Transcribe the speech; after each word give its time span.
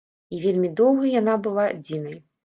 І 0.35 0.37
вельмі 0.45 0.69
доўга 0.79 1.11
яна 1.19 1.35
была 1.49 1.65
адзінай. 1.73 2.17